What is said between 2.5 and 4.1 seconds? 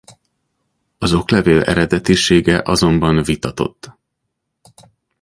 azonban vitatott.